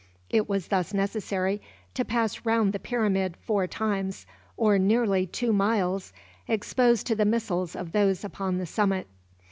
[0.31, 1.61] It was thus necessary
[1.93, 4.25] to pass round the pyramid four times,
[4.57, 6.11] or nearly two miles,
[6.47, 9.05] exposed to the missiles of those upon the summit.